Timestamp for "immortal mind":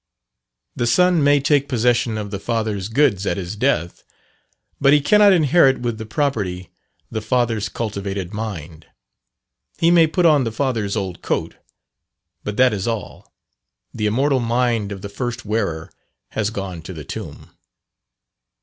14.07-14.91